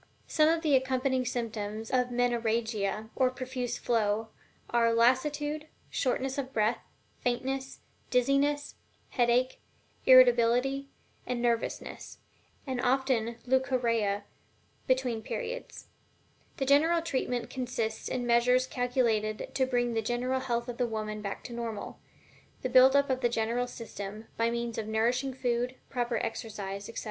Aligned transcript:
Some 0.25 0.49
of 0.49 0.63
the 0.63 0.75
accompanying 0.75 1.25
symptoms 1.27 1.91
of 1.91 2.09
Menorrhagia, 2.09 3.11
or 3.15 3.29
profuse 3.29 3.77
flow, 3.77 4.29
are 4.71 4.91
lassitude, 4.95 5.67
shortness 5.91 6.39
of 6.39 6.51
breath, 6.51 6.79
faintness, 7.19 7.81
dizziness, 8.09 8.73
headache, 9.09 9.59
irritability 10.07 10.89
and 11.27 11.39
nervousness, 11.39 12.17
and 12.65 12.81
often 12.81 13.27
also 13.27 13.39
leucorrhea 13.45 14.23
between 14.87 15.21
periods. 15.21 15.85
The 16.57 16.65
general 16.65 17.03
treatment 17.03 17.51
consists 17.51 18.07
in 18.07 18.25
measures 18.25 18.65
calculated 18.65 19.51
to 19.53 19.67
bring 19.67 19.93
the 19.93 20.01
general 20.01 20.39
health 20.39 20.67
of 20.67 20.79
the 20.79 20.87
woman 20.87 21.21
back 21.21 21.43
to 21.43 21.51
the 21.53 21.57
normal. 21.57 21.99
The 22.63 22.69
building 22.69 22.97
up 22.99 23.11
of 23.11 23.21
the 23.21 23.29
general 23.29 23.67
system, 23.67 24.25
by 24.35 24.49
means 24.49 24.79
of 24.79 24.87
nourishing 24.87 25.35
food, 25.35 25.75
proper 25.91 26.17
exercise, 26.17 26.89
etc. 26.89 26.99